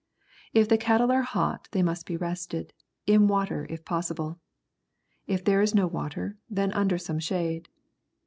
[0.51, 2.73] If the cattle are hot they must be rested,
[3.05, 4.39] in water if possible;
[5.27, 7.69] if there is no water, then under some shade.